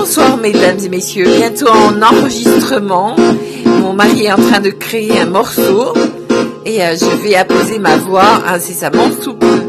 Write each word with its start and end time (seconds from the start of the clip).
Bonsoir 0.00 0.38
mesdames 0.38 0.78
et 0.82 0.88
messieurs, 0.88 1.26
bientôt 1.26 1.68
en 1.68 2.00
enregistrement. 2.00 3.14
Mon 3.66 3.92
mari 3.92 4.24
est 4.24 4.32
en 4.32 4.36
train 4.36 4.58
de 4.58 4.70
créer 4.70 5.20
un 5.20 5.26
morceau 5.26 5.92
et 6.64 6.82
euh, 6.82 6.96
je 6.98 7.22
vais 7.22 7.34
apposer 7.34 7.78
ma 7.78 7.98
voix 7.98 8.40
incessamment 8.48 9.10
sous 9.20 9.34
peu. 9.34 9.60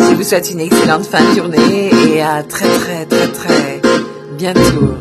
Je 0.00 0.14
vous 0.16 0.24
souhaite 0.24 0.50
une 0.50 0.58
excellente 0.58 1.06
fin 1.06 1.22
de 1.30 1.36
journée 1.36 1.90
et 2.12 2.20
à 2.20 2.42
très 2.42 2.66
très 2.66 3.06
très 3.06 3.28
très 3.28 3.80
bientôt. 4.36 4.96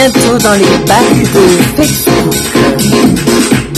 bientôt 0.00 0.38
dans 0.38 0.54
les 0.54 0.64
bacs 0.86 1.32
de 1.34 1.82
Facebook. 1.82 3.69